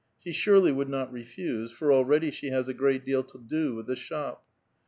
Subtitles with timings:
[0.17, 3.85] She surely 'W'oiild not refuse, for already she has a great deal to do with
[3.85, 4.43] tilie shop.